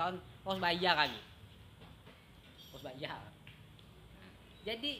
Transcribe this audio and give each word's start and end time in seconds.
tahun 0.00 0.58
lagi 0.64 0.88
harus 0.88 2.80
bayar 2.80 3.20
jadi 4.64 4.92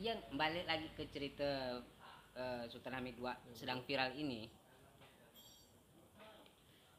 yang 0.00 0.20
balik 0.36 0.64
lagi 0.64 0.88
ke 0.96 1.04
cerita 1.12 1.80
eh, 2.36 2.64
Sultan 2.68 3.00
Hamid 3.00 3.16
II 3.20 3.32
sedang 3.56 3.80
viral 3.84 4.12
ini. 4.16 4.48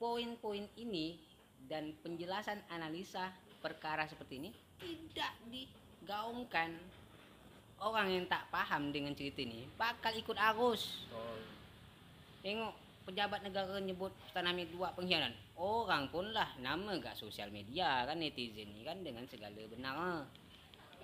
Poin-poin 0.02 0.66
ini 0.82 1.21
dan 1.70 1.94
penjelasan 2.02 2.58
analisa 2.74 3.30
perkara 3.62 4.10
seperti 4.10 4.42
ini 4.42 4.50
tidak 4.82 5.34
digaungkan. 5.50 6.74
Orang 7.82 8.14
yang 8.14 8.26
tak 8.30 8.46
paham 8.54 8.94
dengan 8.94 9.14
cerita 9.18 9.42
ini 9.42 9.66
bakal 9.78 10.14
ikut 10.14 10.38
arus. 10.54 11.10
Oh, 11.10 11.38
tengok 12.46 12.74
pejabat 13.06 13.42
negara 13.42 13.78
nyebut 13.81 14.13
Sultan 14.29 14.49
Hamid 14.52 14.70
II 14.74 14.86
pengkhianat. 14.94 15.33
Orang 15.58 16.09
pun 16.09 16.30
lah 16.34 16.50
nama 16.62 16.98
gak 16.98 17.18
sosial 17.18 17.50
media 17.50 18.05
kan 18.05 18.18
netizen 18.18 18.74
ni 18.74 18.86
kan 18.86 19.02
dengan 19.02 19.26
segala 19.30 19.58
benar. 19.58 20.26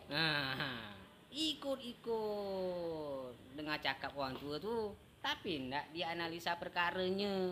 Nah 0.10 0.96
ikut-ikut. 1.34 2.00
Dengar 3.58 3.78
cakap 3.82 4.14
orang 4.16 4.38
tua 4.40 4.58
tu 4.58 4.94
tapi 5.20 5.68
ndak 5.68 5.92
dianalisa 5.92 6.56
perkaranya. 6.56 7.52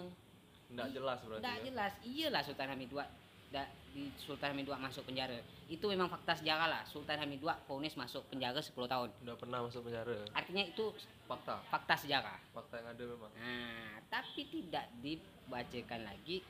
Enggak 0.72 0.90
jelas 0.96 1.20
berarti. 1.26 1.42
ndak 1.44 1.58
ya. 1.58 1.64
jelas. 1.70 1.94
Iyalah 2.06 2.42
Sultan 2.46 2.70
Hamid 2.74 2.90
II 2.94 3.06
ndak 3.52 3.68
di 3.96 4.12
Sultan 4.20 4.52
Hamid 4.52 4.68
II 4.68 4.76
masuk 4.76 5.08
penjara 5.08 5.40
itu 5.72 5.86
memang 5.88 6.12
fakta 6.12 6.36
sejarah 6.36 6.68
lah 6.68 6.84
Sultan 6.84 7.16
Hamid 7.16 7.40
II 7.40 7.56
vonis 7.64 7.96
masuk 7.96 8.28
penjara 8.28 8.60
10 8.60 8.76
tahun 8.76 9.10
Udah 9.24 9.36
pernah 9.40 9.64
masuk 9.64 9.88
penjara. 9.88 10.20
artinya 10.36 10.68
itu 10.68 10.92
Fakta, 11.26 11.58
fakta 11.74 11.98
sejarah 11.98 12.38
fakta 12.54 12.86
yang 12.86 12.94
ada 12.94 13.04
memang. 13.10 13.32
Nah, 13.34 13.98
tapi 14.14 14.46
tidak 14.46 14.86
dibacakan 15.02 16.06
lagi 16.06 16.46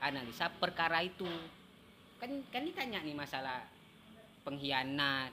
analisa 0.00 0.52
perkara 0.52 1.00
itu. 1.04 1.24
Kan 2.20 2.44
kan 2.52 2.64
ditanya 2.64 3.00
nih 3.00 3.16
masalah 3.16 3.64
pengkhianat, 4.44 5.32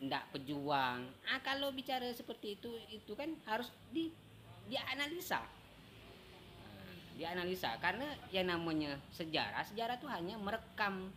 ndak 0.00 0.24
pejuang. 0.32 1.04
Ah 1.28 1.40
kalau 1.44 1.68
bicara 1.68 2.08
seperti 2.12 2.56
itu 2.56 2.70
itu 2.88 3.12
kan 3.12 3.28
harus 3.44 3.68
di 3.92 4.08
dianalisa. 4.68 5.44
Dianalisa. 7.18 7.74
Karena 7.82 8.06
yang 8.30 8.46
namanya 8.46 8.94
sejarah, 9.10 9.66
sejarah 9.66 9.98
itu 9.98 10.06
hanya 10.06 10.38
merekam, 10.38 11.10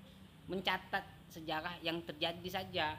mencatat 0.50 1.06
sejarah 1.30 1.78
yang 1.86 2.02
terjadi 2.02 2.50
saja. 2.50 2.98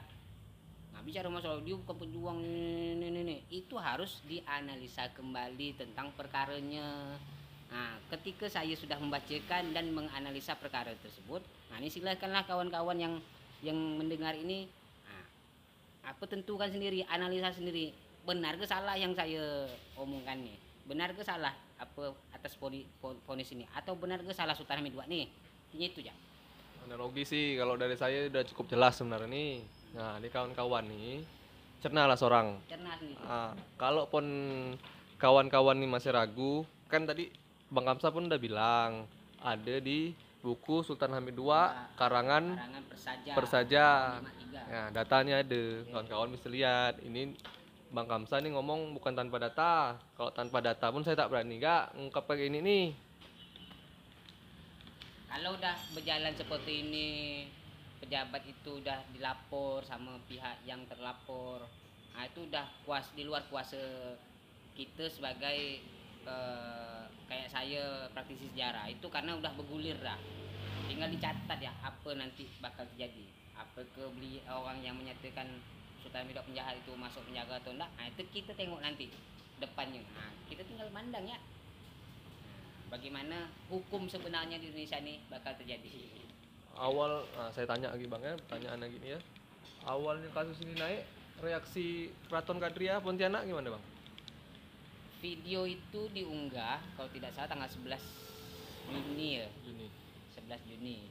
Nah, 0.95 1.01
bicara 1.03 1.27
masalah 1.27 1.59
dia 1.65 1.75
bukan 1.75 1.97
pejuang 2.05 2.39
ini, 2.41 2.95
ini, 2.95 3.19
ini, 3.25 3.37
itu 3.51 3.75
harus 3.75 4.23
dianalisa 4.23 5.11
kembali 5.11 5.75
tentang 5.75 6.13
perkaranya. 6.15 7.17
Nah, 7.73 7.97
ketika 8.13 8.45
saya 8.45 8.77
sudah 8.77 9.01
membacakan 9.01 9.73
dan 9.73 9.89
menganalisa 9.89 10.53
perkara 10.53 10.93
tersebut, 11.01 11.41
nah 11.73 11.81
ini 11.81 11.89
silakanlah 11.89 12.45
kawan-kawan 12.45 12.93
yang 13.01 13.17
yang 13.65 13.73
mendengar 13.73 14.37
ini, 14.37 14.69
nah, 15.09 15.25
apa 16.13 16.23
tentukan 16.29 16.69
sendiri, 16.69 17.01
analisa 17.09 17.49
sendiri, 17.49 17.89
benar 18.21 18.61
ke 18.61 18.65
salah 18.69 18.93
yang 18.93 19.17
saya 19.17 19.65
omongkan 19.97 20.45
nih, 20.45 20.57
benar 20.85 21.17
ke 21.17 21.25
salah? 21.25 21.57
Apa 21.81 22.13
atas 22.43 22.59
poni- 22.59 22.83
pon- 22.99 23.23
ponis 23.23 23.47
ini, 23.55 23.63
atau 23.71 23.95
benar 23.95 24.19
ke 24.19 24.35
salah 24.35 24.51
Sultan 24.51 24.83
Hamid 24.83 24.91
II 24.91 25.07
nih, 25.07 25.31
intinya 25.71 25.87
itu 25.87 25.99
ya. 26.03 26.11
Analogi 26.83 27.23
sih 27.23 27.55
kalau 27.55 27.79
dari 27.79 27.95
saya 27.95 28.27
udah 28.27 28.43
cukup 28.51 28.67
jelas 28.67 28.99
sebenarnya 28.99 29.31
nih. 29.31 29.63
Nah, 29.95 30.19
ini 30.19 30.27
kawan-kawan 30.27 30.83
nih, 30.91 31.23
cernalah 31.79 32.19
seorang. 32.19 32.59
Cerna 32.67 32.99
sendiri. 32.99 33.23
Ah, 33.23 33.55
kalaupun 33.79 34.25
kawan-kawan 35.15 35.79
nih 35.79 35.87
masih 35.87 36.11
ragu, 36.11 36.67
kan 36.91 37.07
tadi 37.07 37.31
Bang 37.71 37.87
Kamsa 37.87 38.11
pun 38.11 38.27
udah 38.27 38.35
bilang 38.35 39.07
ada 39.39 39.75
di 39.79 40.11
buku 40.43 40.83
Sultan 40.83 41.15
Hamid 41.15 41.39
II 41.39 41.47
karangan 41.95 42.59
Karangan 42.59 42.83
Persaja. 42.91 43.31
Persaja. 43.31 43.85
53. 44.19 44.59
Ya, 44.67 44.83
datanya 44.91 45.39
ada. 45.39 45.63
Kawan-kawan 45.87 46.35
bisa 46.35 46.51
lihat. 46.51 46.99
Ini 46.99 47.39
Bang 47.93 48.09
Kamsa 48.09 48.41
nih 48.41 48.49
ngomong 48.57 48.97
bukan 48.97 49.13
tanpa 49.13 49.37
data. 49.37 49.93
Kalau 50.17 50.33
tanpa 50.33 50.65
data 50.65 50.89
pun 50.89 51.05
saya 51.05 51.13
tak 51.13 51.29
berani 51.29 51.61
gak 51.61 51.93
ngungkap 51.93 52.25
kayak 52.25 52.49
ini 52.49 52.59
nih. 52.65 52.85
Kalau 55.29 55.53
udah 55.53 55.77
berjalan 55.93 56.33
seperti 56.33 56.73
ini, 56.89 57.09
pejabat 58.01 58.41
itu 58.49 58.81
udah 58.81 58.97
dilapor 59.13 59.85
sama 59.85 60.17
pihak 60.25 60.65
yang 60.65 60.81
terlapor. 60.89 61.61
Nah, 62.17 62.25
itu 62.25 62.49
udah 62.49 62.65
kuas 62.81 63.13
di 63.13 63.29
luar 63.29 63.45
kuasa 63.49 63.77
kita 64.73 65.05
sebagai 65.05 65.85
eh, 66.25 67.01
kayak 67.29 67.49
saya 67.49 68.09
praktisi 68.09 68.49
sejarah 68.57 68.89
itu 68.89 69.05
karena 69.13 69.37
udah 69.37 69.53
bergulir 69.53 69.97
dah. 70.01 70.17
Tinggal 70.89 71.13
dicatat 71.13 71.61
ya 71.61 71.69
apa 71.77 72.09
nanti 72.17 72.49
bakal 72.57 72.89
terjadi. 72.97 73.29
Apa 73.53 73.85
ke 73.85 74.01
beli 74.17 74.41
orang 74.49 74.81
yang 74.81 74.97
menyatakan 74.97 75.45
Sultan 76.13 76.29
Hamid 76.29 76.45
penjahat 76.45 76.77
itu 76.77 76.93
masuk 76.93 77.25
penjara 77.25 77.57
atau 77.57 77.73
enggak. 77.73 77.89
Nah, 77.97 78.05
itu 78.05 78.21
kita 78.29 78.53
tengok 78.53 78.85
nanti 78.85 79.09
depannya. 79.57 79.97
Nah, 80.13 80.29
kita 80.45 80.61
tinggal 80.61 80.85
mandang 80.93 81.25
ya. 81.25 81.41
Nah, 81.41 82.61
bagaimana 82.93 83.49
hukum 83.65 84.05
sebenarnya 84.05 84.61
di 84.61 84.69
Indonesia 84.69 85.01
ini 85.01 85.25
bakal 85.33 85.57
terjadi. 85.57 85.89
Awal, 86.77 87.25
nah, 87.33 87.49
saya 87.49 87.65
tanya 87.65 87.89
lagi 87.89 88.05
Bang 88.05 88.21
ya, 88.21 88.37
pertanyaan 88.45 88.85
lagi 88.85 89.01
nih 89.01 89.17
ya. 89.17 89.19
Awalnya 89.89 90.29
kasus 90.37 90.61
ini 90.61 90.77
naik, 90.77 91.01
reaksi 91.41 92.13
Keraton 92.29 92.61
Kadria 92.61 93.01
Pontianak 93.01 93.49
gimana 93.49 93.73
Bang? 93.73 93.83
Video 95.17 95.65
itu 95.65 96.13
diunggah 96.13 96.77
kalau 96.93 97.09
tidak 97.09 97.33
salah 97.33 97.49
tanggal 97.49 97.65
11 97.65 97.97
Juni 98.85 99.41
ya, 99.41 99.49
Juni. 99.65 99.89
11 100.37 100.61
Juni. 100.69 101.09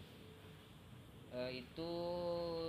Eh, 1.34 1.50
itu 1.58 1.90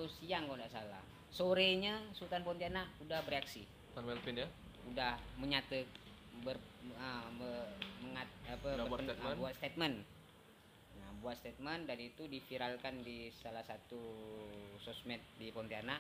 siang 0.10 0.50
kalau 0.50 0.58
tidak 0.58 0.74
salah. 0.82 1.13
Sorenya 1.34 1.98
Sultan 2.14 2.46
Pontianak 2.46 2.86
udah 3.02 3.26
bereaksi, 3.26 3.66
Tan 3.92 4.06
Melvin 4.06 4.38
ya. 4.38 4.48
udah 4.86 5.18
menyata 5.42 5.82
ber, 6.46 6.58
ah, 6.96 7.26
me- 7.34 7.74
mengat, 8.06 8.30
apa, 8.46 8.70
Udah 8.78 8.86
buat 8.86 9.00
ah, 9.00 9.06
statement. 9.10 9.38
buat 9.42 9.54
statement. 9.58 9.96
Nah, 10.94 11.10
buat 11.20 11.36
statement 11.36 11.82
dan 11.90 11.98
itu 11.98 12.30
diviralkan 12.30 13.02
di 13.02 13.34
salah 13.34 13.66
satu 13.66 13.98
sosmed 14.78 15.22
di 15.36 15.50
Pontianak 15.50 15.98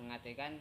mengatakan 0.00 0.56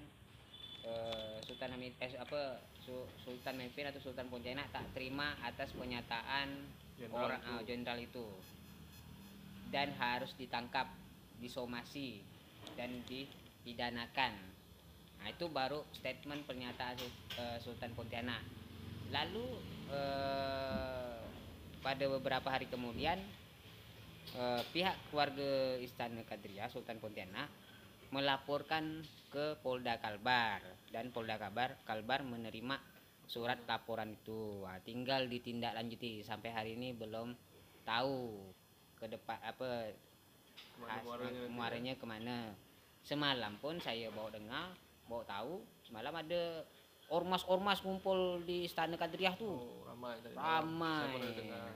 eh, 0.84 1.38
Sultan 1.42 1.72
Hamid 1.72 1.96
eh, 1.98 2.20
apa 2.20 2.60
Su- 2.84 3.08
Sultan 3.24 3.56
Mempin 3.56 3.88
atau 3.88 4.04
Sultan 4.04 4.28
Pontianak 4.28 4.68
tak 4.70 4.84
terima 4.92 5.32
atas 5.40 5.72
pernyataan 5.72 6.52
Jenderal 7.00 7.24
orang 7.26 7.40
itu. 7.40 7.50
ah, 7.50 7.62
jenderal 7.64 8.00
itu 8.00 8.26
dan 9.72 9.90
harus 9.98 10.36
ditangkap, 10.36 10.86
disomasi 11.40 12.22
dan 12.76 12.94
dipidanakan. 13.64 14.36
Nah, 15.24 15.32
itu 15.32 15.48
baru 15.48 15.88
statement 15.96 16.44
pernyataan 16.44 17.00
eh, 17.40 17.58
Sultan 17.64 17.96
Pontianak. 17.96 18.44
Lalu 19.08 19.48
eh, 19.88 21.24
pada 21.80 22.06
beberapa 22.12 22.52
hari 22.52 22.68
kemudian 22.68 23.24
eh, 24.36 24.62
pihak 24.76 25.00
keluarga 25.08 25.80
Istana 25.80 26.28
Kadria 26.28 26.68
Sultan 26.68 27.00
Pontianak 27.00 27.48
melaporkan 28.12 29.00
ke 29.32 29.56
Polda 29.64 29.98
Kalbar 30.04 30.60
dan 30.92 31.10
Polda 31.16 31.40
Kalbar 31.40 31.80
Kalbar 31.88 32.28
menerima 32.28 32.76
surat 33.32 33.64
laporan 33.64 34.12
itu. 34.12 34.68
Wah, 34.68 34.76
tinggal 34.84 35.32
ditindaklanjuti 35.32 36.20
sampai 36.20 36.52
hari 36.52 36.76
ini 36.76 36.92
belum 36.92 37.32
tahu 37.88 38.44
ke 39.00 39.08
depan 39.08 39.40
apa 39.40 39.96
muaranya 41.48 41.96
ya? 41.96 42.00
ke 42.00 42.06
mana. 42.06 42.52
Semalam 43.04 43.60
pun 43.60 43.76
saya 43.84 44.08
bawa 44.16 44.32
dengar, 44.32 44.72
bawa 45.12 45.24
tahu 45.28 45.60
semalam 45.84 46.16
ada 46.16 46.64
ormas-ormas 47.12 47.84
kumpul 47.84 48.40
di 48.48 48.64
Istana 48.64 48.96
Kadriah 48.96 49.36
tuh. 49.36 49.60
Oh, 49.60 49.84
ramai 49.84 50.16
tadi. 50.24 50.34
Ramai. 50.34 51.04
Saya 51.04 51.14
pernah 51.14 51.36
dengar. 51.36 51.72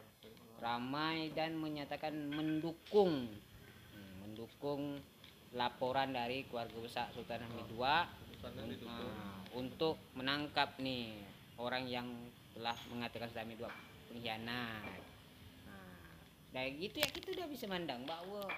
ramai 0.57 1.17
dan 1.37 1.53
menyatakan 1.53 2.17
mendukung 2.33 3.29
hmm, 3.93 4.13
mendukung 4.25 4.97
laporan 5.53 6.09
dari 6.09 6.49
keluarga 6.49 6.73
besar 6.81 7.05
Sultan 7.13 7.45
Hamid 7.45 7.69
II 7.69 7.77
Urusannya 7.77 8.73
didukung. 8.73 9.13
Nah, 9.13 9.37
untuk 9.53 10.01
menangkap 10.17 10.81
nih 10.81 11.13
orang 11.61 11.85
yang 11.85 12.09
telah 12.57 12.73
mengatakan 12.89 13.29
Sultan 13.29 13.45
Hamid 13.45 13.61
II 13.61 13.73
pengkhianat. 14.09 15.01
Nah, 15.69 15.93
dari 16.49 16.73
gitu 16.81 17.05
ya 17.05 17.09
kita 17.13 17.37
udah 17.37 17.47
bisa 17.53 17.69
mandang 17.69 18.01
bahwa 18.09 18.49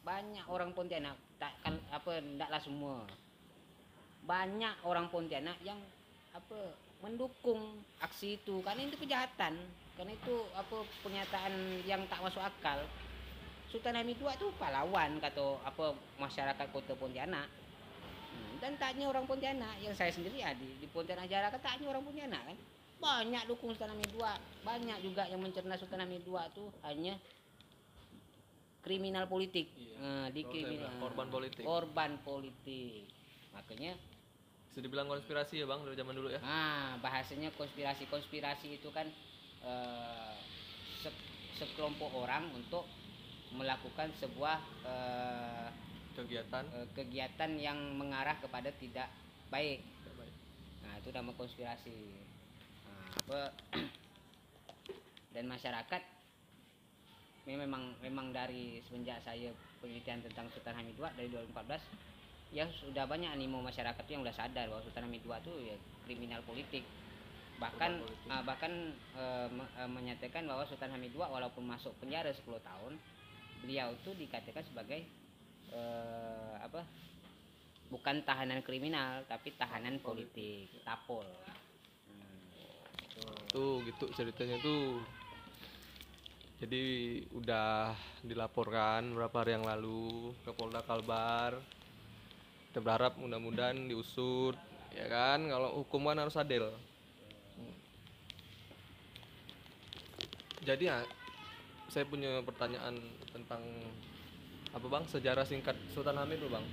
banyak 0.00 0.44
orang 0.48 0.72
Pontianak 0.72 1.16
takkan 1.36 1.76
apa 1.92 2.20
ndaklah 2.24 2.60
semua. 2.60 3.04
Banyak 4.24 4.84
orang 4.84 5.12
Pontianak 5.12 5.60
yang 5.60 5.76
apa 6.32 6.76
mendukung 7.04 7.80
aksi 8.00 8.40
itu. 8.40 8.64
Karena 8.64 8.88
itu 8.88 8.96
kejahatan. 8.96 9.56
Karena 9.96 10.12
itu 10.16 10.34
apa 10.56 10.76
pernyataan 11.04 11.84
yang 11.84 12.00
tak 12.08 12.24
masuk 12.24 12.40
akal. 12.40 12.80
Sultan 13.68 13.94
Hamid 14.00 14.18
II 14.18 14.32
itu 14.32 14.50
pahlawan 14.58 15.20
kata 15.22 15.60
apa 15.62 15.92
masyarakat 16.16 16.66
kota 16.72 16.96
Pontianak. 16.96 17.46
Hmm, 18.30 18.52
dan 18.58 18.80
tanya 18.80 19.04
orang 19.12 19.28
Pontianak. 19.28 19.78
Yang 19.84 20.00
saya 20.00 20.12
sendiri 20.16 20.40
ya 20.40 20.56
di, 20.56 20.80
di 20.80 20.86
Pontianak 20.88 21.28
Jara 21.28 21.52
tanya 21.60 21.86
orang 21.92 22.04
Pontianak 22.04 22.42
kan. 22.48 22.56
Banyak 23.00 23.48
dukung 23.48 23.72
Sultan 23.72 23.96
Hamid 23.96 24.12
II 24.12 24.24
banyak 24.60 24.98
juga 25.00 25.24
yang 25.24 25.40
mencerna 25.40 25.72
Sultan 25.80 26.04
Hamid 26.04 26.20
II 26.24 26.36
itu 26.36 26.64
hanya 26.84 27.16
kriminal 28.80 29.28
politik. 29.28 29.68
Iya. 29.76 29.94
Nah, 30.00 30.26
di 30.32 30.42
saya 30.42 30.52
kriminal 30.52 30.92
korban 30.98 31.28
politik. 31.28 31.62
Korban 31.64 32.10
politik. 32.24 33.04
Makanya 33.52 33.92
Bisa 34.70 34.78
dibilang 34.86 35.10
konspirasi 35.10 35.58
ya 35.58 35.66
bang 35.66 35.82
dari 35.82 35.98
zaman 35.98 36.14
dulu 36.14 36.28
ya. 36.30 36.38
Nah, 36.38 36.94
bahasanya 37.02 37.50
konspirasi-konspirasi 37.58 38.78
itu 38.78 38.88
kan 38.94 39.10
eh, 39.66 40.36
se- 41.02 41.24
sekelompok 41.58 42.14
orang 42.14 42.46
untuk 42.54 42.86
melakukan 43.50 44.14
sebuah 44.14 44.62
eh, 44.86 45.68
Kegiatan. 46.14 46.64
eh, 46.70 46.86
kegiatan 46.94 47.50
yang 47.58 47.78
mengarah 47.98 48.38
kepada 48.38 48.70
tidak 48.78 49.10
baik. 49.50 49.82
Nah, 50.86 50.94
itu 51.02 51.10
nama 51.10 51.34
konspirasi. 51.34 51.98
Nah, 52.86 53.06
apa 53.26 53.40
dan 55.34 55.44
masyarakat 55.50 56.02
ini 57.50 57.58
memang 57.66 57.82
memang 57.98 58.30
dari 58.30 58.78
semenjak 58.86 59.18
saya 59.26 59.50
penelitian 59.82 60.22
tentang 60.22 60.46
Sultan 60.54 60.78
Hamid 60.78 60.94
II 60.94 61.10
dari 61.18 61.26
2014 61.34 62.54
ya 62.54 62.62
sudah 62.70 63.10
banyak 63.10 63.26
animo 63.26 63.58
masyarakat 63.58 64.06
yang 64.06 64.22
udah 64.22 64.30
sadar 64.30 64.70
bahwa 64.70 64.78
Sultan 64.86 65.10
Hamid 65.10 65.26
II 65.26 65.34
itu 65.34 65.52
ya 65.66 65.76
kriminal 66.06 66.46
politik 66.46 66.86
bahkan 67.58 67.98
politik. 67.98 68.30
ah, 68.30 68.42
bahkan 68.46 68.72
me- 69.50 69.72
eh, 69.82 69.90
menyatakan 69.90 70.46
bahwa 70.46 70.62
Sultan 70.70 70.94
Hamid 70.94 71.10
II 71.10 71.26
walaupun 71.26 71.66
masuk 71.66 71.90
penjara 71.98 72.30
10 72.30 72.62
tahun 72.62 72.94
beliau 73.66 73.98
itu 73.98 74.14
dikatakan 74.14 74.62
sebagai 74.70 75.02
eh, 75.74 76.54
apa 76.62 76.86
bukan 77.90 78.22
tahanan 78.22 78.62
kriminal 78.62 79.26
tapi 79.26 79.50
tahanan 79.58 79.98
politik 79.98 80.70
tapol 80.86 81.26
Hmm. 83.20 83.50
Tuh 83.50 83.82
gitu 83.84 84.06
ceritanya 84.14 84.56
tuh. 84.62 85.02
Jadi 86.60 86.84
udah 87.32 87.96
dilaporkan 88.20 89.16
berapa 89.16 89.32
hari 89.32 89.56
yang 89.56 89.64
lalu 89.64 90.36
ke 90.44 90.52
Polda 90.52 90.84
Kalbar. 90.84 91.56
Kita 92.68 92.84
berharap 92.84 93.16
mudah-mudahan 93.16 93.88
diusut 93.88 94.54
ya 94.92 95.08
kan 95.08 95.48
kalau 95.48 95.80
hukuman 95.80 96.20
harus 96.20 96.36
adil. 96.36 96.68
Jadi 100.60 100.84
ya 100.84 101.00
saya 101.88 102.04
punya 102.04 102.44
pertanyaan 102.44 103.00
tentang 103.32 103.64
apa 104.76 104.84
bang 104.84 105.04
sejarah 105.08 105.48
singkat 105.48 105.80
Sultan 105.96 106.20
Hamid 106.20 106.44
bang. 106.44 106.66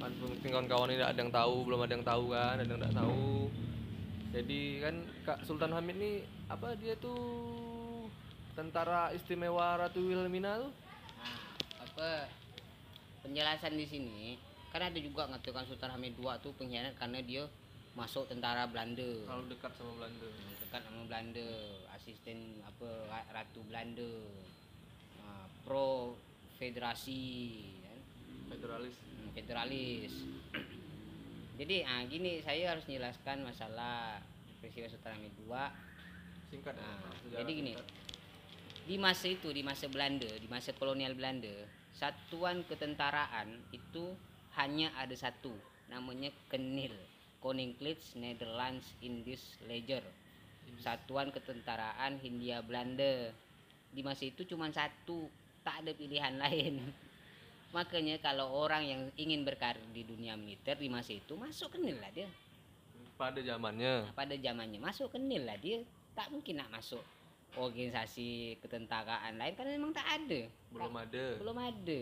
Nah, 0.00 0.08
mungkin 0.20 0.48
kawan-kawan 0.48 0.92
ini 0.92 1.00
ada 1.00 1.16
yang 1.16 1.32
tahu 1.32 1.64
belum 1.64 1.88
ada 1.88 1.92
yang 1.96 2.04
tahu 2.04 2.24
kan 2.36 2.56
ada 2.56 2.64
yang 2.64 2.80
nggak 2.80 2.96
tahu 2.96 3.52
jadi 4.30 4.60
kan 4.80 4.94
Kak 5.26 5.38
Sultan 5.44 5.76
Hamid 5.76 5.96
nih 6.00 6.16
apa 6.48 6.72
dia 6.78 6.96
tuh 6.96 7.20
tentara 8.52 9.10
istimewa 9.10 9.76
Ratu 9.76 10.00
Wilhelmina 10.00 10.58
tuh? 10.58 10.72
Nah, 11.16 11.38
apa 11.80 12.08
penjelasan 13.20 13.74
di 13.74 13.86
sini 13.86 14.20
kan 14.70 14.82
ada 14.82 14.96
juga 14.96 15.26
ngatakan 15.26 15.66
Sultan 15.66 15.90
Hamid 15.90 16.14
II 16.16 16.30
tuh 16.38 16.54
pengkhianat 16.54 16.94
karena 16.94 17.18
dia 17.20 17.42
masuk 17.92 18.24
tentara 18.24 18.64
Belanda 18.64 19.26
Kalau 19.26 19.44
dekat 19.44 19.72
sama 19.74 19.92
Belanda. 19.96 20.28
dekat 20.60 20.80
sama 20.80 21.00
Belanda 21.04 21.48
asisten 21.92 22.38
apa 22.62 22.88
Ra- 23.06 23.28
Ratu 23.32 23.60
Belanda 23.64 24.10
Nah, 25.20 25.44
pro 25.62 26.16
federasi 26.56 27.22
kan? 27.80 27.98
Federalis. 28.48 28.96
Hmm, 28.96 29.30
federalis 29.32 30.14
jadi 31.54 31.84
ah 31.84 32.00
gini 32.04 32.40
saya 32.40 32.72
harus 32.72 32.88
menjelaskan 32.88 33.44
masalah 33.44 34.16
peristiwa 34.58 34.88
Sultan 34.88 35.12
Hamid 35.14 35.34
II 35.36 35.52
Singkat 36.48 36.72
ya. 36.72 36.80
Nah, 36.80 36.96
Pak, 36.98 37.14
sejarah 37.20 37.38
jadi 37.38 37.52
gini. 37.52 37.72
singkat. 37.74 37.86
Di 38.90 38.98
masa 38.98 39.30
itu 39.30 39.54
di 39.54 39.62
masa 39.62 39.86
Belanda 39.86 40.26
di 40.26 40.50
masa 40.50 40.74
kolonial 40.74 41.14
Belanda 41.14 41.54
satuan 41.94 42.66
ketentaraan 42.66 43.70
itu 43.70 44.18
hanya 44.58 44.90
ada 44.98 45.14
satu 45.14 45.54
namanya 45.86 46.34
Kenil 46.50 46.90
Koninklijke 47.40 48.20
Netherlands 48.20 48.84
Indisch 49.00 49.56
Leger. 49.64 50.04
Satuan 50.78 51.32
ketentaraan 51.32 52.20
Hindia 52.20 52.60
Belanda. 52.60 53.32
Di 53.90 54.04
masa 54.04 54.28
itu 54.28 54.44
cuma 54.46 54.68
satu 54.70 55.26
tak 55.64 55.82
ada 55.82 55.92
pilihan 55.96 56.36
lain. 56.42 56.84
Makanya 57.72 58.20
kalau 58.20 58.52
orang 58.54 58.84
yang 58.84 59.02
ingin 59.16 59.42
berkarir 59.42 59.82
di 59.90 60.04
dunia 60.04 60.36
militer 60.36 60.76
di 60.76 60.92
masa 60.92 61.16
itu 61.16 61.32
masuk 61.34 61.80
Kenil 61.80 61.96
lah 61.98 62.12
dia. 62.12 62.28
Pada 63.16 63.40
zamannya. 63.40 64.08
Nah, 64.08 64.14
pada 64.16 64.36
zamannya 64.36 64.78
masuk 64.80 65.12
ke 65.12 65.18
NIL 65.20 65.44
lah 65.48 65.58
dia. 65.60 65.80
Tak 66.16 66.32
mungkin 66.32 66.60
nak 66.60 66.72
masuk 66.72 67.04
organisasi 67.58 68.58
ketentaraan 68.62 69.34
lain 69.38 69.54
karena 69.56 69.70
memang 69.78 69.92
tak 69.94 70.06
ada 70.06 70.40
Belum 70.70 70.94
ada. 70.94 71.26
belum 71.40 71.56
ada 71.58 72.00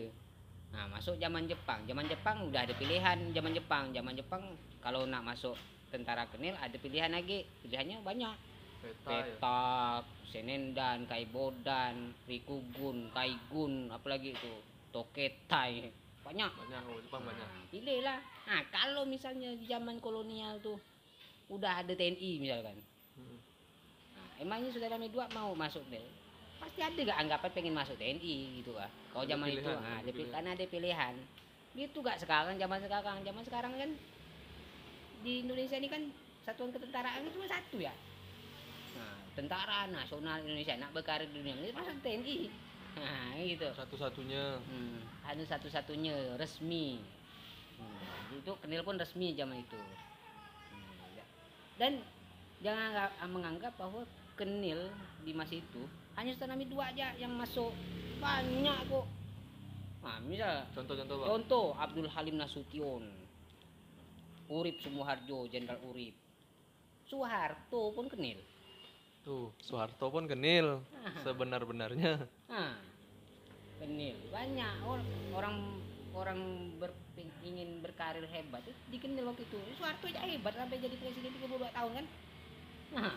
nah 0.69 0.85
masuk 0.85 1.17
zaman 1.17 1.49
Jepang 1.49 1.81
zaman 1.89 2.05
Jepang 2.05 2.37
udah 2.45 2.61
ada 2.61 2.73
pilihan 2.77 3.17
zaman 3.33 3.53
Jepang 3.57 3.89
zaman 3.89 4.13
Jepang 4.13 4.43
kalau 4.77 5.09
nak 5.09 5.25
masuk 5.25 5.57
tentara 5.89 6.29
kenil 6.29 6.53
ada 6.53 6.77
pilihan 6.77 7.09
lagi 7.09 7.41
pilihannya 7.65 8.05
banyak 8.05 8.35
Peta 8.79 9.09
ya. 9.09 9.25
petak 9.25 10.03
senendan 10.29 11.09
kaibodan 11.09 12.13
rikugun 12.29 13.09
kaigun 13.11 13.89
apalagi 13.89 14.37
itu 14.37 14.53
toketai 14.93 15.89
banyak 16.19 16.51
Banyak 16.53 16.81
oh, 16.85 17.01
Jepang 17.01 17.25
banyak. 17.25 17.41
Nah, 17.41 17.65
pilihlah. 17.73 18.19
Nah, 18.45 18.61
kalau 18.69 19.01
misalnya 19.01 19.49
di 19.57 19.65
zaman 19.65 19.97
kolonial 19.97 20.61
tuh 20.61 20.77
udah 21.49 21.81
ada 21.81 21.89
TNI 21.97 22.37
misalkan. 22.37 22.77
Emangnya 24.39 24.71
saudara 24.71 24.95
II 24.95 25.11
mau 25.35 25.51
masuk 25.51 25.83
deh? 25.91 25.99
Pasti 26.63 26.79
ada 26.79 26.95
gak 26.95 27.19
anggapan 27.27 27.49
pengen 27.51 27.75
masuk 27.75 27.95
TNI 27.99 28.63
gitu 28.63 28.71
kan. 28.71 28.87
Kalau 29.11 29.25
zaman 29.27 29.47
itu 29.51 29.59
pilihan, 29.59 29.75
nah, 29.75 29.83
ada 29.83 29.91
ada 29.99 29.99
pil- 29.99 30.15
pilihan. 30.15 30.31
karena 30.31 30.49
ada 30.55 30.65
pilihan. 30.71 31.13
Gitu 31.75 31.97
gak 31.99 32.17
sekarang 32.23 32.55
zaman 32.55 32.79
sekarang. 32.79 33.17
Zaman 33.27 33.43
sekarang 33.43 33.73
kan 33.75 33.89
di 35.19 35.33
Indonesia 35.43 35.75
ini 35.75 35.91
kan 35.91 36.01
satuan 36.47 36.71
ketentaraan 36.71 37.27
cuma 37.35 37.47
satu 37.51 37.77
ya. 37.83 37.91
Nah, 38.95 39.19
tentara 39.35 39.91
nasional 39.91 40.39
Indonesia 40.39 40.79
nak 40.79 40.95
berkarir 40.95 41.27
di 41.27 41.43
dunia 41.43 41.55
ini 41.59 41.75
masuk 41.75 41.99
TNI. 41.99 42.37
Nah, 42.99 43.31
gitu. 43.37 43.63
Satu-satunya. 43.79 44.59
Hmm, 44.59 44.99
hanya 45.23 45.45
satu-satunya 45.47 46.35
resmi. 46.35 46.99
Hmm, 47.79 48.35
itu 48.35 48.51
kenil 48.59 48.83
pun 48.83 48.99
resmi 48.99 49.31
zaman 49.39 49.55
itu. 49.55 49.79
Hmm, 50.73 51.15
ya. 51.15 51.23
Dan 51.79 52.03
jangan 52.59 52.91
anggap- 52.91 53.15
menganggap 53.29 53.73
bahwa 53.79 54.03
kenil 54.39 54.87
di 55.19 55.35
masa 55.35 55.59
itu 55.59 55.83
hanya 56.15 56.31
Sultan 56.31 56.55
Hamid 56.55 56.71
II 56.71 56.79
aja 56.79 57.11
yang 57.15 57.35
masuk 57.35 57.75
banyak 58.19 58.77
kok. 58.87 59.05
Nah, 59.99 60.17
misal 60.23 60.63
Contoh-contoh 60.71 61.15
bang. 61.19 61.27
contoh 61.27 61.65
Abdul 61.75 62.07
Halim 62.07 62.39
Nasution, 62.39 63.03
Urip 64.47 64.79
Sumoharjo, 64.79 65.43
Jenderal 65.51 65.83
Urip, 65.83 66.15
Soeharto 67.03 67.91
pun 67.91 68.07
kenil. 68.07 68.39
Tuh 69.23 69.51
Soeharto 69.59 70.07
pun 70.07 70.23
kenil. 70.23 70.79
Ah. 70.95 71.19
Sebenar-benarnya. 71.19 72.23
Nah, 72.47 72.79
kenil 73.79 74.15
banyak 74.31 74.73
or- 74.83 75.07
orang 75.31 75.79
orang 76.11 76.39
ber, 76.79 76.91
ingin 77.43 77.79
berkarir 77.79 78.27
hebat 78.27 78.59
itu 78.65 78.75
dikenil 78.89 79.23
waktu 79.23 79.43
itu 79.47 79.57
Soeharto 79.77 80.09
aja 80.09 80.25
hebat 80.25 80.51
sampai 80.51 80.79
jadi 80.79 80.95
presiden 80.99 81.31
32 81.31 81.69
tahun 81.71 81.91
kan 81.95 82.05
nah 82.89 83.15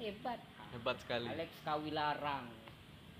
hebat 0.00 0.40
Hebat 0.70 0.96
sekali. 1.02 1.26
Alex 1.26 1.50
Kawilarang. 1.66 2.46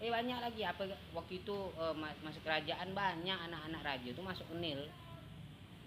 Eh 0.00 0.08
banyak 0.08 0.38
lagi. 0.38 0.62
Apa 0.64 0.86
waktu 1.12 1.42
itu 1.42 1.56
ma- 1.98 2.16
masuk 2.24 2.42
kerajaan 2.46 2.94
banyak 2.94 3.38
anak-anak 3.50 3.82
raja 3.84 4.08
itu 4.08 4.22
masuk 4.22 4.46
kenil 4.54 4.80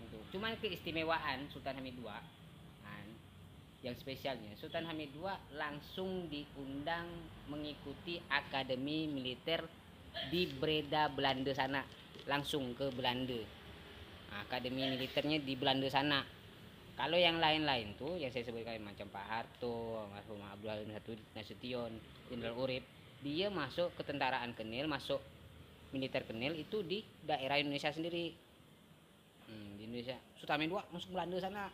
gitu. 0.04 0.20
cuman 0.36 0.54
keistimewaan 0.60 1.48
Sultan 1.50 1.80
Hamid 1.80 1.96
II 1.98 2.06
kan, 2.84 3.08
yang 3.82 3.96
spesialnya. 3.98 4.52
Sultan 4.60 4.86
Hamid 4.86 5.16
II 5.16 5.26
langsung 5.56 6.28
diundang 6.28 7.08
mengikuti 7.48 8.20
akademi 8.28 9.08
militer 9.08 9.64
di 10.30 10.46
Breda 10.46 11.10
Belanda 11.10 11.56
sana. 11.56 11.82
Langsung 12.28 12.76
ke 12.78 12.92
Belanda. 12.94 13.40
Akademi 14.46 14.86
militernya 14.86 15.42
di 15.42 15.54
Belanda 15.58 15.88
sana 15.90 16.43
kalau 16.94 17.18
yang 17.18 17.42
lain-lain 17.42 17.98
tuh 17.98 18.22
yang 18.22 18.30
saya 18.30 18.46
sebutkan 18.46 18.78
macam 18.86 19.10
Pak 19.10 19.26
Harto, 19.26 20.06
almarhum 20.06 20.38
Abdul 20.46 20.70
Halim 20.70 20.90
Natu- 20.94 21.30
Nasution, 21.34 21.90
Jenderal 22.30 22.54
Urip, 22.54 22.86
dia 23.26 23.50
masuk 23.50 23.90
ketentaraan 23.98 24.54
Kenil, 24.54 24.86
masuk 24.86 25.18
militer 25.90 26.22
Kenil 26.22 26.54
itu 26.54 26.86
di 26.86 27.02
daerah 27.26 27.58
Indonesia 27.58 27.90
sendiri. 27.90 28.38
Hmm, 29.50 29.82
di 29.82 29.90
Indonesia. 29.90 30.18
Sultan 30.38 30.62
Hamid 30.62 30.70
II 30.70 30.86
masuk 30.94 31.10
Belanda 31.18 31.38
sana. 31.42 31.66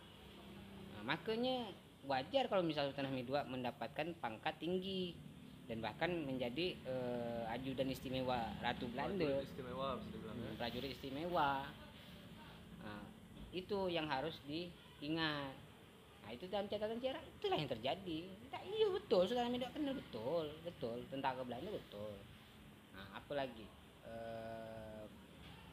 Nah, 0.96 1.04
makanya 1.04 1.68
wajar 2.08 2.48
kalau 2.48 2.64
misalnya 2.64 2.96
Sultan 2.96 3.12
Hamid 3.12 3.28
II 3.28 3.44
mendapatkan 3.52 4.08
pangkat 4.24 4.56
tinggi 4.56 5.14
dan 5.68 5.84
bahkan 5.84 6.10
menjadi 6.26 6.80
eh, 6.88 7.44
ajudan 7.54 7.92
istimewa 7.94 8.42
Ratu 8.58 8.90
Belanda 8.90 9.22
Prajurit 9.22 9.46
Istimewa 9.46 9.88
bisa 10.02 10.10
dibilang 10.16 10.38
ya. 10.38 10.48
Hmm, 10.48 10.56
prajurit 10.58 10.92
istimewa 10.98 11.50
itu 13.52 13.90
yang 13.90 14.06
harus 14.06 14.38
diingat. 14.46 15.54
Nah 16.24 16.30
itu 16.38 16.46
dalam 16.46 16.70
catatan 16.70 17.02
sejarah 17.02 17.22
itulah 17.26 17.58
yang 17.58 17.72
terjadi. 17.72 18.18
Nah, 18.54 18.62
iya 18.62 18.88
betul 18.94 19.26
Hamid 19.34 19.66
II 19.66 19.74
kenal 19.74 19.94
betul 19.98 20.46
betul. 20.62 20.98
Tentara 21.10 21.42
Belanda 21.42 21.74
betul. 21.74 22.14
Nah 22.94 23.18
apa 23.18 23.34
lagi? 23.34 23.66
Eh, 24.06 25.04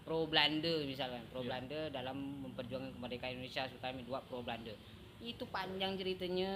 pro 0.07 0.25
Belanda 0.25 0.75
misalnya 0.89 1.21
pro 1.29 1.45
Iya. 1.45 1.49
Belanda 1.53 1.81
dalam 1.93 2.17
memperjuangkan 2.49 2.97
kemerdekaan 2.97 3.37
Indonesia 3.37 3.69
Hamid 3.85 4.09
II 4.09 4.17
pro 4.33 4.41
Belanda. 4.41 4.73
Itu 5.21 5.45
panjang 5.53 6.01
ceritanya. 6.01 6.53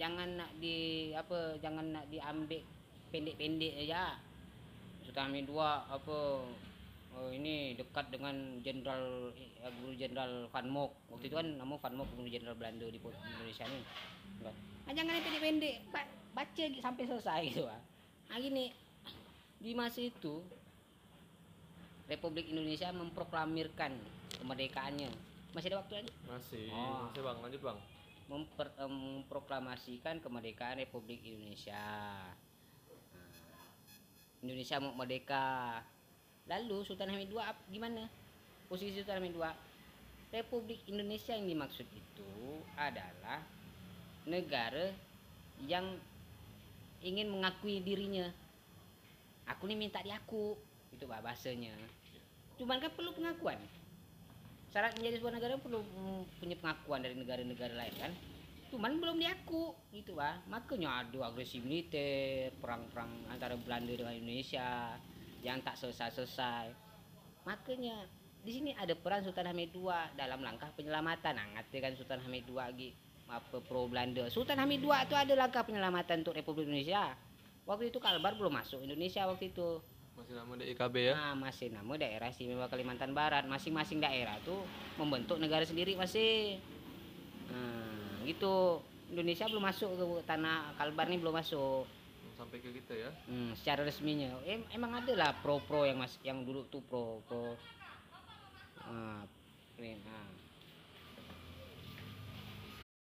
Jangan 0.00 0.40
nak 0.40 0.50
di 0.56 1.12
apa 1.12 1.60
jangan 1.60 1.92
nak 1.92 2.08
diambil 2.08 2.64
pendek-pendek 3.12 3.76
aja. 3.84 4.16
Hamid 5.12 5.52
II 5.52 5.60
apa 5.60 6.16
oh 7.12 7.28
ini 7.28 7.76
dekat 7.76 8.08
dengan 8.08 8.34
jenderal 8.64 9.30
eh, 9.36 9.72
guru 9.80 9.92
jenderal 9.94 10.48
Van 10.48 10.68
Mock 10.68 10.96
waktu 11.12 11.28
itu 11.28 11.36
kan 11.36 11.48
nama 11.56 11.74
Van 11.76 11.94
Mock 11.94 12.08
guru 12.16 12.28
jenderal 12.28 12.56
Belanda 12.56 12.88
di 12.88 12.98
Indonesia 12.98 13.64
nih 13.68 13.84
Kan. 14.42 14.54
ah, 14.88 14.92
jangan 14.96 15.20
pendek-pendek 15.22 15.74
Ba- 15.92 16.12
baca 16.32 16.64
sampai 16.80 17.04
selesai 17.04 17.40
gitu 17.52 17.64
ah 17.68 17.80
nah, 18.28 18.38
gini 18.40 18.72
di 19.60 19.72
masa 19.76 20.00
itu 20.02 20.42
Republik 22.10 22.50
Indonesia 22.50 22.90
memproklamirkan 22.90 23.92
kemerdekaannya 24.40 25.08
masih 25.52 25.68
ada 25.68 25.84
waktu 25.84 25.94
lagi 26.02 26.10
Masih. 26.26 26.66
Oh. 26.72 27.06
Masih 27.12 27.22
Bang, 27.22 27.38
lanjut 27.44 27.60
Bang. 27.60 27.78
memper, 28.26 28.72
em, 28.80 28.88
memproklamasikan 29.20 30.16
kemerdekaan 30.16 30.80
Republik 30.80 31.20
Indonesia. 31.20 31.76
Nah, 33.52 33.68
Indonesia 34.40 34.80
mau 34.80 34.96
merdeka. 34.96 35.84
Lalu 36.50 36.82
Sultan 36.86 37.10
Hamid 37.10 37.30
II 37.30 37.42
gimana? 37.70 38.06
Posisi 38.66 38.98
Sultan 38.98 39.22
Hamid 39.22 39.34
II. 39.36 39.46
Republik 40.32 40.80
Indonesia 40.88 41.36
yang 41.36 41.44
dimaksud 41.44 41.84
itu 41.92 42.30
adalah 42.74 43.44
negara 44.24 44.88
yang 45.68 45.98
ingin 47.04 47.28
mengakui 47.28 47.84
dirinya. 47.84 48.32
Aku 49.44 49.68
nih 49.68 49.76
minta 49.76 50.00
diaku, 50.00 50.56
itu 50.94 51.04
bah- 51.04 51.20
bahasanya. 51.20 51.74
Cuman 52.56 52.80
kan 52.80 52.90
perlu 52.94 53.12
pengakuan 53.12 53.58
syarat 54.72 54.96
menjadi 54.96 55.20
sebuah 55.20 55.36
negara 55.36 55.54
perlu 55.60 55.84
punya 56.40 56.56
pengakuan 56.56 57.04
dari 57.04 57.12
negara-negara 57.12 57.76
lain 57.76 57.94
kan 58.00 58.12
cuman 58.72 58.96
belum 59.04 59.20
diaku 59.20 59.76
gitu 59.92 60.16
bah 60.16 60.40
makanya 60.48 61.04
ada 61.04 61.28
agresi 61.28 61.60
militer 61.60 62.48
perang-perang 62.56 63.28
antara 63.28 63.52
Belanda 63.60 63.92
dengan 63.92 64.16
Indonesia 64.16 64.96
yang 65.42 65.58
tak 65.60 65.74
selesai-selesai 65.76 66.72
makanya 67.42 68.06
di 68.42 68.50
sini 68.58 68.70
ada 68.74 68.94
peran 68.94 69.22
Sultan 69.22 69.50
Hamid 69.50 69.74
II 69.74 69.90
dalam 70.18 70.42
langkah 70.42 70.70
penyelamatan 70.74 71.34
nah, 71.34 71.46
ngatakan 71.58 71.94
Sultan 71.94 72.22
Hamid 72.22 72.46
II 72.46 72.58
lagi 72.58 72.94
apa 73.26 73.62
pro 73.62 73.86
Belanda 73.86 74.26
Sultan 74.30 74.58
Hamid 74.58 74.82
II 74.82 74.94
itu 74.94 75.14
ada 75.14 75.34
langkah 75.34 75.62
penyelamatan 75.66 76.22
untuk 76.22 76.34
Republik 76.34 76.70
Indonesia 76.70 77.14
waktu 77.66 77.90
itu 77.90 77.98
Kalbar 77.98 78.34
belum 78.38 78.54
masuk 78.54 78.82
Indonesia 78.82 79.26
waktu 79.26 79.50
itu 79.50 79.82
Masih 80.12 80.34
nama 80.36 80.52
DIKB 80.60 80.96
ya. 81.08 81.14
Nah, 81.16 81.34
masih 81.34 81.68
nama 81.72 81.92
daerah 81.96 82.28
istimewa 82.28 82.68
Kalimantan 82.68 83.16
Barat. 83.16 83.48
Masing-masing 83.48 83.98
daerah 83.98 84.36
tuh 84.44 84.60
membentuk 85.00 85.40
negara 85.40 85.64
sendiri 85.64 85.96
masih. 85.96 86.60
Nah, 87.48 88.20
gitu. 88.28 88.84
Indonesia 89.12 89.44
belum 89.44 89.64
masuk 89.64 89.90
ke 89.92 90.04
tanah 90.24 90.76
Kalbar 90.76 91.08
nih 91.08 91.20
belum 91.20 91.36
masuk. 91.36 91.88
Sampai 92.42 92.58
ke 92.58 92.74
kita 92.74 92.98
ya. 92.98 93.10
Hmm, 93.30 93.54
secara 93.54 93.86
resminya. 93.86 94.34
Em, 94.42 94.66
emang 94.74 94.98
ada 94.98 95.14
lah 95.14 95.30
pro-pro 95.46 95.86
yang 95.86 96.02
mas 96.02 96.18
yang 96.26 96.42
dulu 96.42 96.66
tuh 96.66 96.82
pro 96.90 97.22
pro. 97.30 97.54
Nah, 98.82 99.22
ini, 99.78 99.94
nah. 100.02 100.26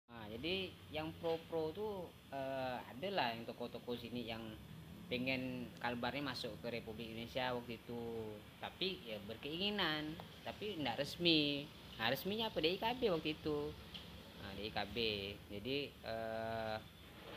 Nah, 0.06 0.24
jadi 0.30 0.70
yang 0.94 1.10
pro-pro 1.18 1.74
tuh 1.74 2.06
eh, 2.30 2.78
ada 2.78 3.08
lah 3.10 3.34
yang 3.34 3.42
toko-toko 3.42 3.98
sini 3.98 4.22
yang 4.30 4.54
pengen 5.10 5.66
Kalbarnya 5.82 6.30
masuk 6.30 6.54
ke 6.62 6.70
Republik 6.70 7.10
Indonesia 7.10 7.52
waktu 7.52 7.76
itu 7.76 8.02
tapi 8.56 9.04
ya 9.04 9.20
berkeinginan 9.28 10.16
tapi 10.48 10.80
tidak 10.80 11.04
resmi 11.04 11.68
nah 12.00 12.08
resminya 12.08 12.48
apa 12.48 12.58
DIKB 12.64 13.12
waktu 13.12 13.36
itu 13.36 13.68
nah, 14.40 14.52
DIKB 14.56 14.96
jadi 15.52 15.76
eh, 15.92 16.76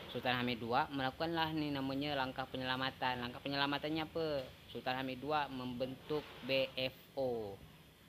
Sultan 0.08 0.40
Hamid 0.40 0.64
II 0.64 0.72
melakukanlah 0.94 1.52
nih 1.52 1.68
namanya 1.68 2.16
langkah 2.16 2.48
penyelamatan. 2.48 3.20
Langkah 3.20 3.40
penyelamatannya 3.44 4.08
apa? 4.08 4.26
Sultan 4.72 4.96
Hamid 4.96 5.20
II 5.20 5.36
membentuk 5.52 6.24
BFO 6.48 7.56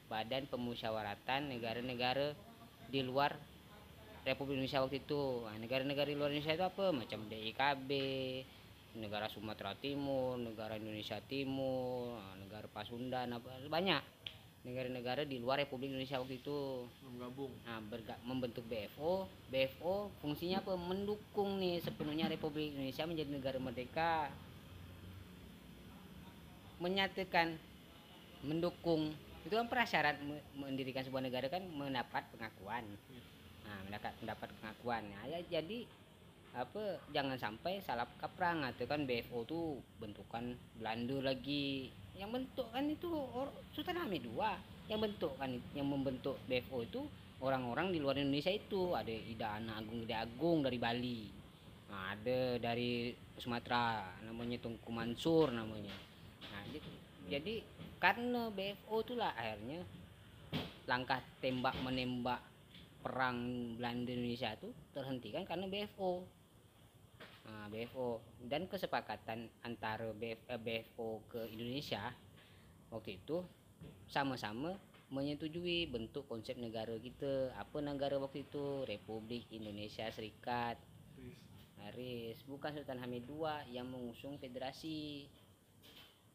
Badan 0.08 0.48
Pemusyawaratan 0.48 1.52
Negara-Negara 1.52 2.34
di 2.88 3.04
luar 3.04 3.36
Republik 4.24 4.58
Indonesia 4.58 4.80
waktu 4.80 5.04
itu. 5.04 5.44
Negara-negara 5.60 6.08
di 6.08 6.16
luar 6.16 6.32
Indonesia 6.32 6.56
itu 6.56 6.66
apa? 6.66 6.86
Macam 6.96 7.20
DIKB 7.28 7.92
negara 8.98 9.30
Sumatera 9.30 9.78
Timur, 9.78 10.42
negara 10.42 10.74
Indonesia 10.80 11.22
Timur, 11.22 12.18
negara 12.42 12.66
Pasundan, 12.74 13.38
banyak 13.70 14.19
negara-negara 14.68 15.24
di 15.24 15.40
luar 15.40 15.64
Republik 15.64 15.88
Indonesia 15.96 16.20
waktu 16.20 16.44
itu 16.44 16.84
Belum 17.04 17.16
gabung. 17.24 17.52
nah, 17.64 17.80
berga- 17.80 18.20
membentuk 18.28 18.68
BFO. 18.68 19.26
BFO 19.48 20.12
fungsinya 20.20 20.60
apa? 20.60 20.76
Mendukung 20.76 21.60
nih 21.64 21.80
sepenuhnya 21.80 22.28
Republik 22.28 22.76
Indonesia 22.76 23.08
menjadi 23.08 23.30
negara 23.32 23.58
merdeka. 23.58 24.28
Menyatakan 26.80 27.56
mendukung 28.44 29.12
itu 29.48 29.56
kan 29.56 29.68
prasyarat 29.72 30.20
me- 30.20 30.44
mendirikan 30.56 31.04
sebuah 31.08 31.24
negara 31.24 31.48
kan 31.48 31.64
mendapat 31.64 32.28
pengakuan. 32.36 32.84
Nah, 33.64 33.80
mendapat 33.88 34.12
mendapat 34.20 34.50
pengakuan. 34.60 35.04
Nah, 35.08 35.24
ya, 35.28 35.40
jadi 35.48 35.88
apa 36.50 36.98
jangan 37.14 37.38
sampai 37.38 37.78
salah 37.86 38.10
kaprah 38.18 38.58
kan 38.74 39.06
BFO 39.06 39.46
tuh 39.46 39.78
bentukan 40.02 40.58
Belanda 40.76 41.22
lagi 41.22 41.94
yang 42.20 42.36
bentuk 42.36 42.68
kan 42.76 42.84
itu 42.84 43.08
Sultan 43.72 44.04
Hamid 44.04 44.28
II 44.28 44.44
yang 44.92 45.00
bentuk 45.00 45.32
kan 45.40 45.56
yang 45.72 45.88
membentuk 45.88 46.36
BFO 46.52 46.84
itu 46.84 47.02
orang-orang 47.40 47.96
di 47.96 48.04
luar 48.04 48.20
Indonesia 48.20 48.52
itu. 48.52 48.92
Ada 48.92 49.08
Ida 49.10 49.48
Ana 49.56 49.80
Agung 49.80 50.04
Ida 50.04 50.28
Agung 50.28 50.60
dari 50.60 50.76
Bali. 50.76 51.32
Nah, 51.90 52.14
ada 52.14 52.60
dari 52.60 53.16
Sumatera 53.40 54.14
namanya 54.28 54.60
Tungku 54.60 54.92
Mansur 54.92 55.50
namanya. 55.50 55.96
Nah 56.52 56.62
jadi, 56.70 56.92
jadi 57.32 57.56
karena 57.98 58.52
BFO 58.52 59.02
itulah 59.02 59.32
akhirnya 59.34 59.82
langkah 60.86 61.24
tembak 61.40 61.74
menembak 61.82 62.44
perang 63.00 63.38
Belanda 63.80 64.12
Indonesia 64.12 64.52
itu 64.60 64.70
terhentikan 64.92 65.48
karena 65.48 65.72
BFO 65.72 66.28
Nah, 67.50 67.66
BFO 67.66 68.22
dan 68.46 68.70
kesepakatan 68.70 69.50
antara 69.66 70.14
BF, 70.14 70.46
eh, 70.54 70.62
BFO 70.62 71.26
ke 71.26 71.50
Indonesia 71.50 72.14
waktu 72.94 73.18
itu 73.18 73.42
sama-sama 74.06 74.78
menyetujui 75.10 75.90
bentuk 75.90 76.30
konsep 76.30 76.54
negara 76.62 76.94
kita. 77.02 77.50
Apa 77.58 77.82
negara 77.82 78.22
waktu 78.22 78.46
itu? 78.46 78.86
Republik 78.86 79.50
Indonesia 79.50 80.06
Serikat. 80.14 80.78
Haris, 81.80 82.38
bukan 82.46 82.76
Sultan 82.76 83.02
Hamid 83.02 83.26
II 83.26 83.50
yang 83.74 83.90
mengusung 83.90 84.38
federasi. 84.38 85.26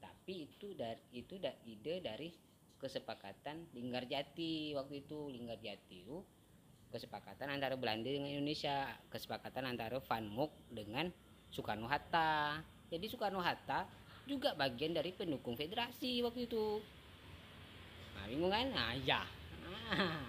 Tapi 0.03 0.51
itu 0.51 0.75
dari 0.75 0.99
itu 1.15 1.39
da, 1.39 1.55
ide 1.63 2.03
dari 2.03 2.35
kesepakatan 2.83 3.71
Linggarjati 3.71 4.75
waktu 4.75 5.07
itu. 5.07 5.31
Linggarjati 5.31 5.97
itu 6.03 6.19
kesepakatan 6.95 7.51
antara 7.51 7.75
Belanda 7.75 8.07
dengan 8.07 8.31
Indonesia, 8.31 8.87
kesepakatan 9.11 9.67
antara 9.67 9.99
Van 9.99 10.23
Mock 10.31 10.55
dengan 10.71 11.11
Soekarno 11.51 11.91
Hatta. 11.91 12.63
Jadi 12.87 13.11
Soekarno 13.11 13.43
Hatta 13.43 13.83
juga 14.31 14.55
bagian 14.55 14.95
dari 14.95 15.11
pendukung 15.11 15.59
federasi 15.59 16.23
waktu 16.23 16.47
itu. 16.47 16.79
Nah, 18.15 18.25
bingung 18.31 18.55
kan? 18.55 18.71
Nah, 18.71 18.95
ya. 19.03 19.27
Nah, 19.67 20.23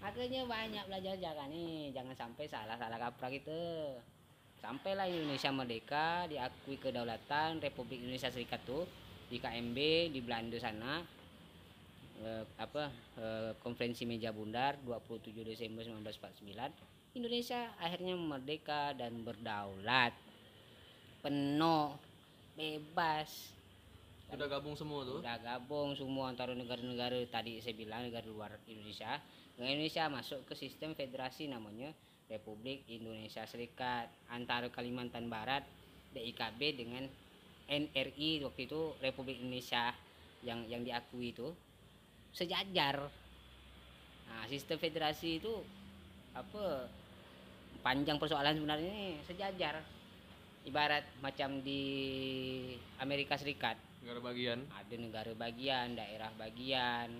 makanya 0.00 0.48
banyak 0.48 0.84
belajar 0.88 1.14
jangan 1.20 1.52
nih, 1.52 1.92
jangan 1.92 2.16
sampai 2.16 2.44
salah-salah 2.48 2.96
kaprah 2.96 3.28
gitu. 3.28 3.92
Sampailah 4.64 5.12
Indonesia 5.12 5.52
merdeka, 5.52 6.24
diakui 6.24 6.80
kedaulatan 6.80 7.60
Republik 7.60 8.00
Indonesia 8.00 8.32
Serikat 8.32 8.64
tuh 8.64 8.88
di 9.28 9.36
KMB 9.36 9.78
di 10.08 10.20
Belanda 10.24 10.56
sana 10.56 11.21
eh, 12.22 12.44
apa 12.56 12.88
eh, 13.18 13.52
konferensi 13.60 14.06
meja 14.06 14.30
bundar 14.30 14.78
27 14.86 15.42
Desember 15.42 15.82
1949 15.84 16.92
Indonesia 17.12 17.68
akhirnya 17.76 18.16
merdeka 18.16 18.96
dan 18.96 19.20
berdaulat. 19.20 20.16
Penuh 21.20 21.92
bebas. 22.56 23.52
Udah 24.32 24.48
gabung 24.48 24.72
semua 24.72 25.04
tuh. 25.04 25.20
udah 25.20 25.36
gabung 25.44 25.92
semua 25.92 26.32
antara 26.32 26.56
negara-negara 26.56 27.20
tadi 27.28 27.60
saya 27.60 27.76
bilang 27.76 28.08
negara 28.08 28.24
luar 28.24 28.56
Indonesia. 28.64 29.20
Indonesia 29.60 30.08
masuk 30.08 30.48
ke 30.48 30.56
sistem 30.56 30.96
federasi 30.96 31.52
namanya 31.52 31.92
Republik 32.32 32.88
Indonesia 32.88 33.44
Serikat. 33.44 34.08
Antara 34.32 34.72
Kalimantan 34.72 35.28
Barat 35.28 35.68
DIKB 36.16 36.60
dengan 36.80 37.04
NRI 37.68 38.40
waktu 38.48 38.64
itu 38.64 38.96
Republik 39.04 39.36
Indonesia 39.36 39.92
yang 40.40 40.64
yang 40.64 40.80
diakui 40.80 41.36
itu 41.36 41.52
sejajar. 42.32 43.08
Nah 44.28 44.44
sistem 44.48 44.80
federasi 44.80 45.38
itu 45.38 45.54
apa 46.32 46.88
panjang 47.84 48.16
persoalan 48.16 48.56
sebenarnya 48.56 48.88
ini 48.88 49.08
sejajar. 49.24 49.84
Ibarat 50.62 51.02
macam 51.18 51.58
di 51.60 51.82
Amerika 53.02 53.34
Serikat. 53.34 53.74
Negara 54.02 54.22
bagian. 54.22 54.62
Ada 54.70 54.94
negara 54.94 55.32
bagian, 55.34 55.98
daerah 55.98 56.30
bagian, 56.38 57.10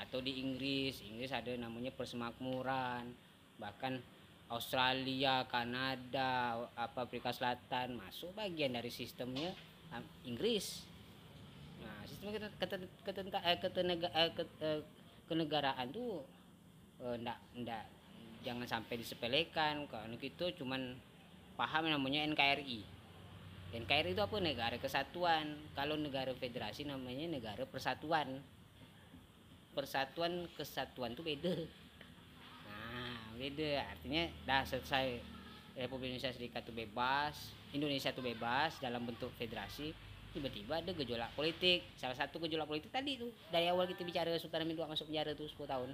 atau 0.00 0.20
di 0.20 0.40
Inggris, 0.40 1.04
Inggris 1.04 1.32
ada 1.32 1.52
namanya 1.56 1.92
persemakmuran, 1.92 3.12
bahkan 3.60 4.00
Australia, 4.48 5.44
Kanada, 5.50 6.68
apa 6.72 7.04
Afrika 7.04 7.34
Selatan 7.34 7.98
masuk 7.98 8.30
bagian 8.36 8.76
dari 8.76 8.88
sistemnya 8.92 9.52
Inggris. 10.24 10.84
Nah, 12.26 12.34
sistem 12.34 12.50
keten, 12.58 12.82
keten, 13.06 13.30
ketenta- 13.30 13.44
eh, 13.46 13.58
ketenega- 13.62 14.14
eh, 14.18 14.30
eh, 14.58 14.80
kenegaraan 15.30 15.94
tuh 15.94 16.26
eh, 16.98 17.14
ndak 17.22 17.38
ndak 17.54 17.86
jangan 18.42 18.66
sampai 18.66 18.98
disepelekan 18.98 19.86
kalau 19.86 20.10
gitu 20.18 20.50
cuman 20.58 20.98
paham 21.54 21.86
namanya 21.86 22.26
NKRI. 22.26 22.82
NKRI 23.78 24.10
itu 24.18 24.22
apa? 24.26 24.42
Negara 24.42 24.74
kesatuan. 24.74 25.54
Kalau 25.78 25.94
negara 25.94 26.34
federasi 26.34 26.82
namanya 26.82 27.30
negara 27.30 27.62
persatuan. 27.62 28.42
Persatuan 29.70 30.50
kesatuan 30.58 31.14
itu 31.14 31.22
beda. 31.22 31.54
Nah, 32.66 33.38
beda. 33.38 33.86
Artinya 33.86 34.26
dah 34.42 34.66
selesai 34.66 35.22
Republik 35.78 36.10
Indonesia 36.10 36.34
Serikat 36.34 36.66
itu 36.66 36.74
bebas, 36.74 37.54
Indonesia 37.70 38.10
itu 38.10 38.24
bebas 38.24 38.80
dalam 38.82 39.04
bentuk 39.04 39.28
federasi, 39.36 39.92
tiba-tiba 40.36 40.84
ada 40.84 40.92
gejolak 40.92 41.32
politik. 41.32 41.80
Salah 41.96 42.12
satu 42.12 42.36
gejolak 42.44 42.68
politik 42.68 42.92
tadi 42.92 43.16
tuh 43.16 43.32
dari 43.48 43.72
awal 43.72 43.88
kita 43.88 44.04
bicara 44.04 44.28
Sultan 44.36 44.68
Hamid 44.68 44.76
II 44.76 44.84
masuk 44.84 45.08
penjara 45.08 45.32
tuh 45.32 45.48
10 45.48 45.64
tahun. 45.64 45.88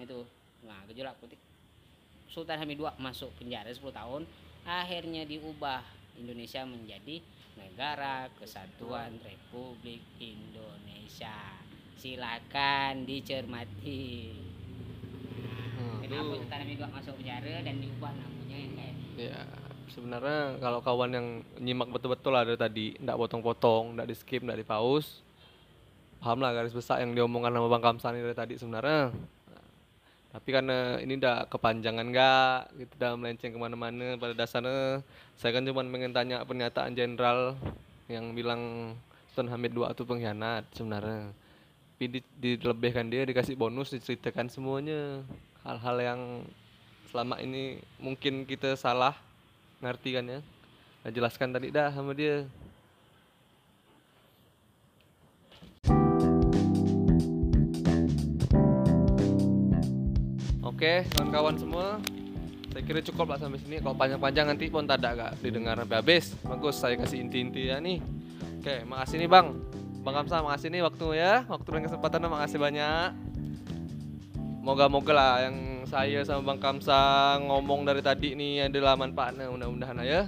Itu. 0.00 0.24
Nah, 0.64 0.80
gejolak 0.88 1.20
politik 1.20 1.36
Sultan 2.32 2.56
Hamid 2.64 2.80
II 2.80 2.88
masuk 2.96 3.30
penjara 3.36 3.68
10 3.68 3.84
tahun, 3.92 4.22
akhirnya 4.64 5.28
diubah 5.28 5.84
Indonesia 6.16 6.64
menjadi 6.64 7.20
Negara 7.54 8.26
Kesatuan 8.40 9.20
Republik 9.22 10.02
Indonesia. 10.18 11.60
Silakan 11.94 13.06
dicermati. 13.06 14.34
Hmm, 15.78 16.02
Kenapa. 16.02 16.34
Sultan 16.40 16.58
Hamid 16.64 16.80
II 16.80 16.90
masuk 16.90 17.14
penjara 17.20 17.54
dan 17.62 17.76
diubah 17.78 18.12
namanya 18.16 18.56
NKRI? 18.58 18.92
ya 19.14 19.63
sebenarnya 19.92 20.60
kalau 20.62 20.80
kawan 20.80 21.10
yang 21.12 21.26
nyimak 21.60 21.90
betul-betul 21.92 22.32
ada 22.32 22.54
tadi 22.56 22.96
ndak 23.00 23.16
potong-potong 23.18 23.98
ndak 23.98 24.08
di 24.08 24.14
skip 24.16 24.40
ndak 24.40 24.60
di 24.60 24.66
pause 24.66 25.24
paham 26.24 26.40
lah 26.40 26.56
garis 26.56 26.72
besar 26.72 27.04
yang 27.04 27.12
diomongkan 27.12 27.52
sama 27.52 27.68
Bang 27.68 27.84
Kamsani 27.84 28.24
dari 28.24 28.32
tadi 28.32 28.56
sebenarnya. 28.56 29.12
Tapi 30.32 30.48
karena 30.48 30.96
ini 31.04 31.20
udah 31.20 31.44
kepanjangan 31.52 32.06
nggak 32.08 32.80
gitu 32.80 32.94
melenceng 33.20 33.52
ke 33.52 33.58
mana-mana 33.60 34.16
pada 34.16 34.32
dasarnya 34.32 35.04
saya 35.36 35.52
kan 35.52 35.68
cuma 35.68 35.84
pengen 35.84 36.16
tanya 36.16 36.40
pernyataan 36.42 36.96
jenderal 36.96 37.60
yang 38.08 38.32
bilang 38.32 38.94
Sultan 39.36 39.52
Hamid 39.52 39.76
II 39.76 39.84
itu 39.84 40.02
pengkhianat 40.08 40.64
sebenarnya. 40.72 41.28
Tapi 41.94 42.04
di, 42.08 42.20
dilebihkan 42.40 43.12
dia 43.12 43.28
dikasih 43.28 43.54
bonus 43.54 43.92
diceritakan 43.92 44.48
semuanya. 44.48 45.20
Hal-hal 45.60 45.96
yang 46.00 46.20
selama 47.12 47.38
ini 47.38 47.84
mungkin 48.00 48.48
kita 48.48 48.80
salah 48.80 49.14
ngerti 49.84 50.16
kan 50.16 50.24
ya 50.24 50.40
nah, 51.04 51.10
jelaskan 51.12 51.52
tadi 51.52 51.68
dah 51.68 51.92
sama 51.92 52.16
dia 52.16 52.48
Oke, 60.64 61.06
kawan-kawan 61.16 61.54
semua, 61.54 61.86
saya 62.74 62.82
kira 62.82 63.00
cukup 63.00 63.30
lah 63.30 63.38
sampai 63.38 63.62
sini. 63.62 63.78
Kalau 63.78 63.94
panjang-panjang 63.94 64.52
nanti 64.52 64.66
pun 64.68 64.84
tak 64.84 65.00
ada 65.00 65.16
gak 65.16 65.32
didengar 65.40 65.78
sampai 65.78 65.96
habis. 66.02 66.34
Bagus, 66.42 66.76
saya 66.76 66.98
kasih 66.98 67.24
inti-inti 67.24 67.70
ya 67.70 67.78
nih. 67.78 68.02
Oke, 68.60 68.82
makasih 68.84 69.16
nih 69.22 69.28
bang. 69.30 69.54
Bang 70.04 70.14
Kamsa, 70.20 70.44
makasih 70.44 70.68
nih 70.68 70.84
waktu 70.84 71.06
ya. 71.16 71.46
Waktu 71.48 71.68
dan 71.72 71.82
kesempatannya 71.88 72.28
makasih 72.28 72.58
banyak. 72.60 73.23
Moga-moga 74.64 75.12
lah 75.12 75.34
yang 75.44 75.84
saya 75.84 76.24
sama 76.24 76.56
Bang 76.56 76.56
Kamsa 76.56 77.36
ngomong 77.36 77.84
dari 77.84 78.00
tadi 78.00 78.32
nih 78.32 78.72
adalah 78.72 78.96
manfaatnya 78.96 79.52
mudah-mudahan 79.52 80.00
ya. 80.00 80.24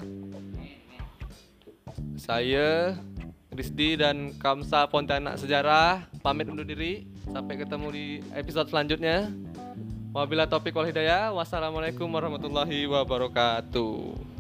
Saya 2.21 3.01
Rizdi 3.49 3.97
dan 3.97 4.37
Kamsa 4.37 4.85
Pontianak 4.93 5.41
Sejarah 5.41 6.05
pamit 6.21 6.53
undur 6.53 6.69
diri. 6.69 7.09
Sampai 7.33 7.57
ketemu 7.57 7.89
di 7.89 8.07
episode 8.37 8.69
selanjutnya. 8.69 9.33
Wabila 10.13 10.45
topik 10.45 10.77
wal 10.77 10.93
hidayah. 10.93 11.33
Wassalamualaikum 11.33 12.05
warahmatullahi 12.05 12.85
wabarakatuh. 12.93 14.36